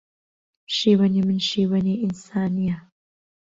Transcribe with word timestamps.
شیوەنی 0.75 1.21
من 1.27 1.39
شیوەنی 1.49 1.99
ئینسانییە 2.01 2.77